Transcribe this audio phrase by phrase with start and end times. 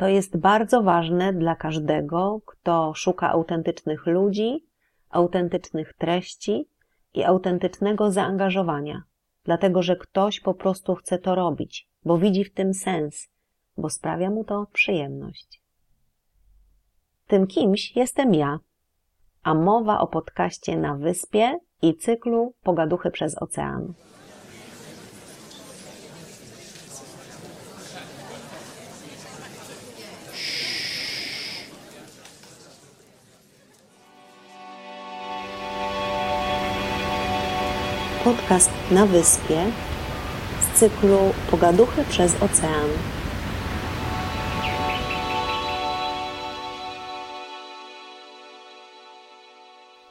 [0.00, 4.66] To jest bardzo ważne dla każdego, kto szuka autentycznych ludzi,
[5.10, 6.68] autentycznych treści
[7.14, 9.02] i autentycznego zaangażowania,
[9.44, 13.28] dlatego że ktoś po prostu chce to robić, bo widzi w tym sens,
[13.76, 15.62] bo sprawia mu to przyjemność.
[17.26, 18.58] Tym kimś jestem ja,
[19.42, 23.94] a mowa o podcaście na wyspie i cyklu Pogaduchy przez ocean.
[38.36, 39.64] Podcast na wyspie
[40.60, 41.18] z cyklu
[41.50, 42.90] Pogaduchy przez ocean.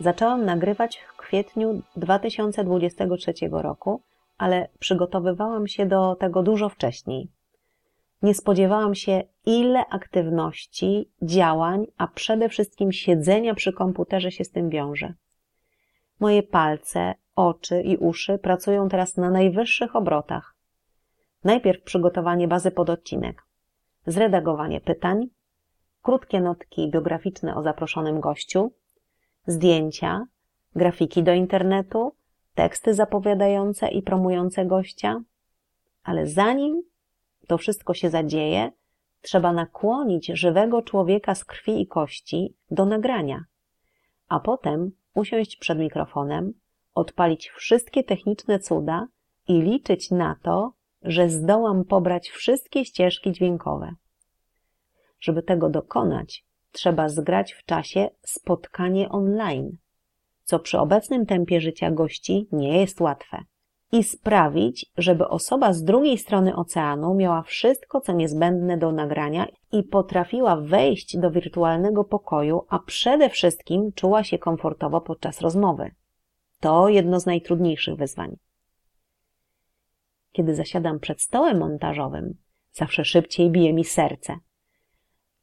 [0.00, 4.02] Zaczęłam nagrywać w kwietniu 2023 roku,
[4.38, 7.28] ale przygotowywałam się do tego dużo wcześniej.
[8.22, 14.70] Nie spodziewałam się, ile aktywności, działań, a przede wszystkim siedzenia przy komputerze się z tym
[14.70, 15.14] wiąże.
[16.20, 20.54] Moje palce, oczy i uszy pracują teraz na najwyższych obrotach.
[21.44, 23.42] Najpierw przygotowanie bazy pod odcinek,
[24.06, 25.26] zredagowanie pytań,
[26.02, 28.72] krótkie notki biograficzne o zaproszonym gościu,
[29.46, 30.26] zdjęcia,
[30.76, 32.12] grafiki do internetu,
[32.54, 35.20] teksty zapowiadające i promujące gościa,
[36.02, 36.82] ale zanim
[37.46, 38.72] to wszystko się zadzieje,
[39.20, 43.44] trzeba nakłonić żywego człowieka z krwi i kości do nagrania,
[44.28, 46.52] a potem usiąść przed mikrofonem,
[46.98, 49.06] odpalić wszystkie techniczne cuda
[49.48, 53.94] i liczyć na to, że zdołam pobrać wszystkie ścieżki dźwiękowe.
[55.20, 59.76] Żeby tego dokonać, trzeba zgrać w czasie spotkanie online,
[60.44, 63.44] co przy obecnym tempie życia gości nie jest łatwe,
[63.92, 69.82] i sprawić, żeby osoba z drugiej strony oceanu miała wszystko, co niezbędne do nagrania i
[69.82, 75.90] potrafiła wejść do wirtualnego pokoju, a przede wszystkim czuła się komfortowo podczas rozmowy.
[76.60, 78.36] To jedno z najtrudniejszych wyzwań.
[80.32, 82.34] Kiedy zasiadam przed stołem montażowym,
[82.72, 84.36] zawsze szybciej bije mi serce.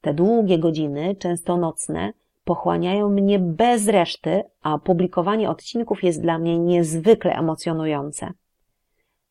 [0.02, 2.14] Te długie godziny, często nocne,
[2.44, 8.32] pochłaniają mnie bez reszty, a publikowanie odcinków jest dla mnie niezwykle emocjonujące.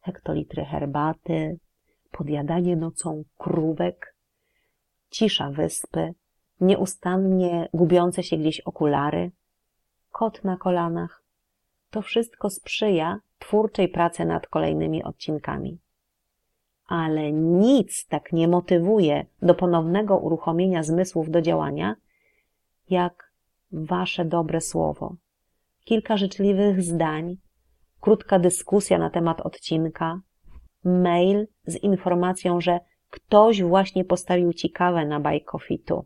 [0.00, 1.58] Hektolitry herbaty,
[2.10, 4.16] podjadanie nocą krówek,
[5.10, 6.14] cisza wyspy,
[6.60, 9.30] nieustannie gubiące się gdzieś okulary,
[10.10, 11.23] kot na kolanach,
[11.94, 15.78] to wszystko sprzyja twórczej pracy nad kolejnymi odcinkami.
[16.86, 21.96] Ale nic tak nie motywuje do ponownego uruchomienia zmysłów do działania,
[22.90, 23.32] jak
[23.72, 25.16] wasze dobre słowo.
[25.84, 27.36] Kilka życzliwych zdań,
[28.00, 30.20] krótka dyskusja na temat odcinka,
[30.84, 36.04] mail z informacją, że ktoś właśnie postawił ci kawę na bajkofitu.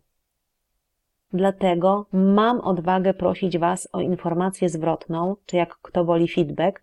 [1.33, 6.83] Dlatego mam odwagę prosić Was o informację zwrotną, czy jak kto woli feedback,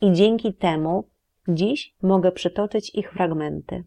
[0.00, 1.08] i dzięki temu
[1.48, 3.84] dziś mogę przytoczyć ich fragmenty.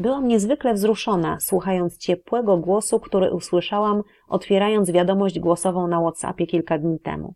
[0.00, 7.00] Byłam niezwykle wzruszona, słuchając ciepłego głosu, który usłyszałam, otwierając wiadomość głosową na WhatsAppie kilka dni
[7.00, 7.34] temu.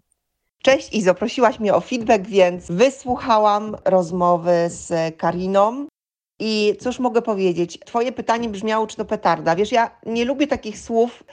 [0.62, 5.87] Cześć Izo, prosiłaś mnie o feedback, więc wysłuchałam rozmowy z Kariną.
[6.39, 7.78] I cóż mogę powiedzieć?
[7.84, 9.56] Twoje pytanie brzmiało, czy to petarda.
[9.56, 11.25] Wiesz, ja nie lubię takich słów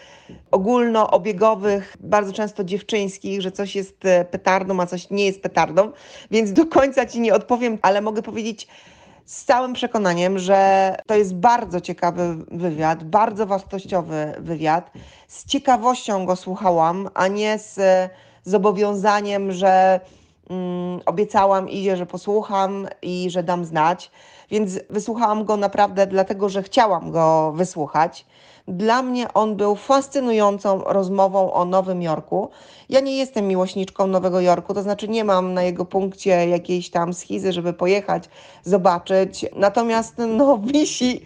[0.51, 5.91] ogólnoobiegowych, bardzo często dziewczyńskich, że coś jest e, petardą, a coś nie jest petardą,
[6.31, 8.67] więc do końca Ci nie odpowiem, ale mogę powiedzieć
[9.25, 14.91] z całym przekonaniem, że to jest bardzo ciekawy wywiad, bardzo wartościowy wywiad.
[15.27, 17.79] Z ciekawością go słuchałam, a nie z
[18.43, 19.99] zobowiązaniem, że
[20.49, 24.11] mm, obiecałam Izie, że posłucham i że dam znać.
[24.51, 28.25] Więc wysłuchałam go naprawdę dlatego, że chciałam go wysłuchać.
[28.67, 32.49] Dla mnie on był fascynującą rozmową o Nowym Jorku.
[32.89, 37.13] Ja nie jestem miłośniczką Nowego Jorku, to znaczy nie mam na jego punkcie jakiejś tam
[37.13, 38.29] schizy, żeby pojechać,
[38.63, 39.45] zobaczyć.
[39.55, 41.21] Natomiast no, wisi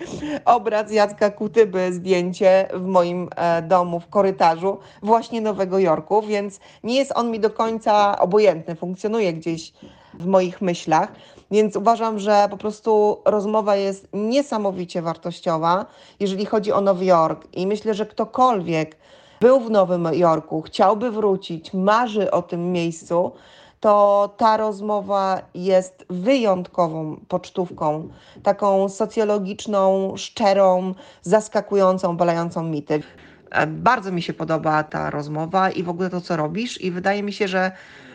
[0.46, 6.96] obraz Jacka Kutyby, zdjęcie w moim e, domu, w korytarzu właśnie Nowego Jorku, więc nie
[6.96, 9.74] jest on mi do końca obojętny, funkcjonuje gdzieś
[10.14, 11.12] w moich myślach.
[11.52, 15.86] Więc uważam, że po prostu rozmowa jest niesamowicie wartościowa,
[16.20, 17.48] jeżeli chodzi o Nowy Jork.
[17.54, 18.98] I myślę, że ktokolwiek
[19.42, 23.32] był w Nowym Jorku, chciałby wrócić, marzy o tym miejscu,
[23.80, 28.10] to ta rozmowa jest wyjątkową pocztówką,
[28.44, 33.04] taką socjologiczną, szczerą, zaskakującą, balającą mity.
[33.52, 37.24] E, bardzo mi się podoba ta rozmowa i w ogóle to, co robisz, i wydaje
[37.24, 37.72] mi się, że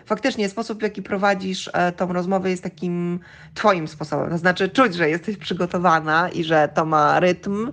[0.07, 3.21] faktycznie sposób, w jaki prowadzisz e, tą rozmowę, jest takim
[3.55, 4.31] Twoim sposobem.
[4.31, 7.73] To znaczy, czuć, że jesteś przygotowana i że to ma rytm,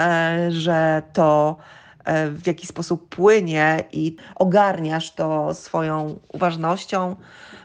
[0.00, 1.56] e, że to
[2.30, 7.16] w jakiś sposób płynie i ogarniasz to swoją uważnością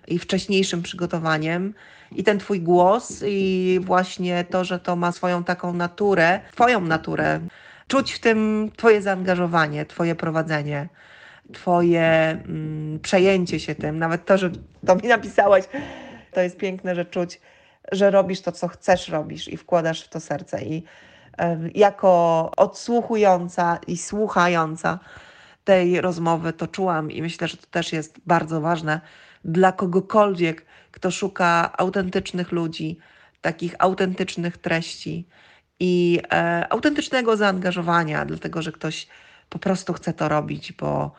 [0.08, 1.74] i wcześniejszym przygotowaniem.
[2.12, 7.40] I ten Twój głos, i właśnie to, że to ma swoją taką naturę, Twoją naturę,
[7.88, 10.90] czuć w tym Twoje zaangażowanie, Twoje prowadzenie,
[11.54, 12.04] Twoje
[12.48, 14.00] mm, przejęcie się tym.
[14.00, 14.50] Nawet to, że
[14.86, 15.64] to mi napisałaś,
[16.32, 17.42] to jest piękne, że czuć,
[17.92, 20.62] że robisz to, co chcesz robisz i wkładasz w to serce.
[20.62, 20.84] I y,
[21.76, 25.00] jako odsłuchująca i słuchająca
[25.64, 29.02] tej rozmowy to czułam i myślę, że to też jest bardzo ważne
[29.46, 33.00] dla kogokolwiek, kto szuka autentycznych ludzi,
[33.42, 35.28] takich autentycznych treści
[35.80, 39.08] i e, autentycznego zaangażowania, dlatego że ktoś
[39.50, 41.12] po prostu chce to robić, bo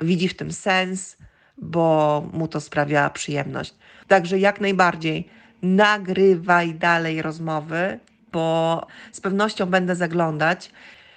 [0.00, 1.16] widzi w tym sens,
[1.58, 3.74] bo mu to sprawia przyjemność.
[4.08, 5.28] Także jak najbardziej
[5.62, 7.98] nagrywaj dalej rozmowy,
[8.32, 10.72] bo z pewnością będę zaglądać.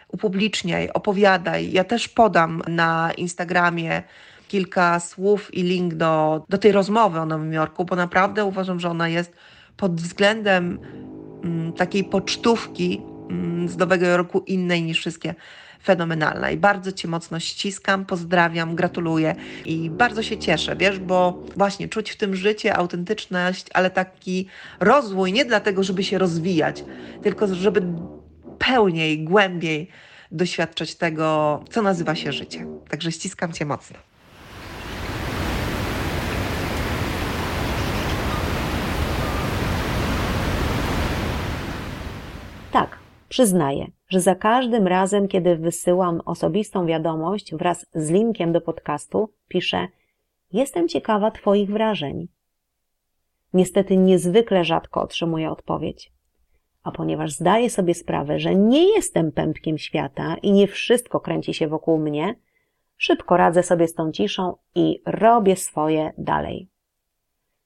[0.07, 1.71] Upubliczniaj, opowiadaj.
[1.71, 4.03] Ja też podam na Instagramie
[4.47, 8.89] kilka słów i link do, do tej rozmowy o Nowym Jorku, bo naprawdę uważam, że
[8.89, 9.35] ona jest
[9.77, 10.79] pod względem
[11.77, 15.35] takiej pocztówki mm, z Nowego Jorku innej niż wszystkie
[15.83, 19.35] fenomenalna i bardzo Cię mocno ściskam, pozdrawiam, gratuluję
[19.65, 24.47] i bardzo się cieszę, wiesz, bo właśnie czuć w tym życie autentyczność, ale taki
[24.79, 26.83] rozwój nie dlatego, żeby się rozwijać,
[27.23, 27.83] tylko żeby
[28.59, 29.89] pełniej, głębiej
[30.31, 32.67] doświadczać tego, co nazywa się życie.
[32.89, 33.97] Także ściskam Cię mocno.
[42.71, 42.97] Tak,
[43.33, 49.87] przyznaję, że za każdym razem, kiedy wysyłam osobistą wiadomość wraz z linkiem do podcastu, piszę:
[50.51, 52.27] Jestem ciekawa Twoich wrażeń.
[53.53, 56.11] Niestety niezwykle rzadko otrzymuję odpowiedź.
[56.83, 61.67] A ponieważ zdaję sobie sprawę, że nie jestem pępkiem świata i nie wszystko kręci się
[61.67, 62.35] wokół mnie,
[62.97, 66.67] szybko radzę sobie z tą ciszą i robię swoje dalej.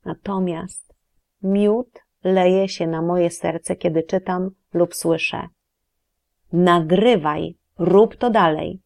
[0.06, 0.94] Natomiast
[1.44, 1.90] miód
[2.24, 5.48] leje się na moje serce, kiedy czytam lub słyszę.
[6.54, 8.82] Nagrywaj, rób to dalej.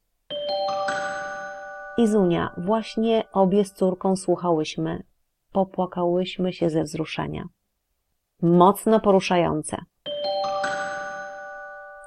[1.98, 5.04] Izunia, właśnie obie z córką słuchałyśmy.
[5.52, 7.44] Popłakałyśmy się ze wzruszenia.
[8.42, 9.78] Mocno poruszające.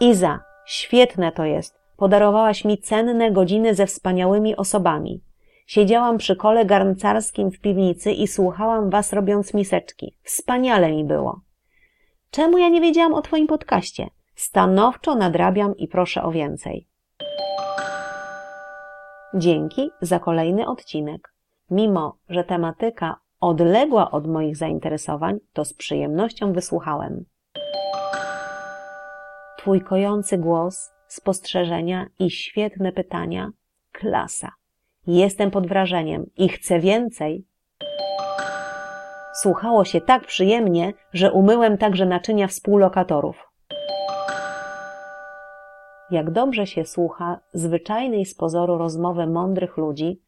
[0.01, 1.79] Iza, świetne to jest.
[1.97, 5.23] Podarowałaś mi cenne godziny ze wspaniałymi osobami.
[5.67, 10.17] Siedziałam przy kole garncarskim w piwnicy i słuchałam was robiąc miseczki.
[10.23, 11.41] Wspaniale mi było.
[12.31, 14.09] Czemu ja nie wiedziałam o twoim podcaście?
[14.35, 16.89] Stanowczo nadrabiam i proszę o więcej.
[19.35, 21.35] Dzięki za kolejny odcinek.
[21.71, 27.25] Mimo, że tematyka odległa od moich zainteresowań, to z przyjemnością wysłuchałem.
[29.59, 33.51] Twój kojący głos, spostrzeżenia i świetne pytania
[33.93, 34.53] klasa.
[35.07, 37.47] Jestem pod wrażeniem i chcę więcej.
[39.35, 43.44] Słuchało się tak przyjemnie, że umyłem także naczynia współlokatorów.
[46.11, 50.21] Jak dobrze się słucha zwyczajnej z pozoru rozmowy mądrych ludzi,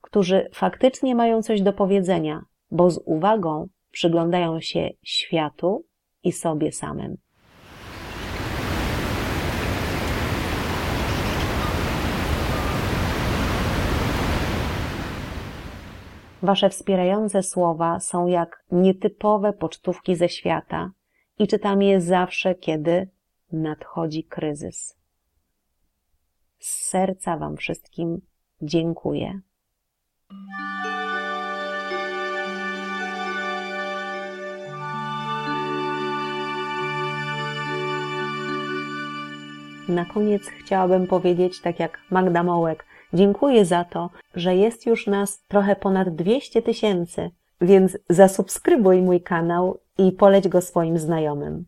[0.00, 5.84] którzy faktycznie mają coś do powiedzenia, bo z uwagą przyglądają się światu
[6.24, 7.16] i sobie samym.
[16.42, 20.90] Wasze wspierające słowa są jak nietypowe pocztówki ze świata
[21.38, 23.08] i czytam je zawsze, kiedy
[23.52, 25.01] nadchodzi kryzys.
[26.62, 28.20] Z serca Wam wszystkim
[28.62, 29.40] dziękuję.
[39.88, 45.42] Na koniec chciałabym powiedzieć, tak jak Magda Mołek, Dziękuję za to, że jest już nas
[45.48, 51.64] trochę ponad 200 tysięcy, więc zasubskrybuj mój kanał i poleć go swoim znajomym.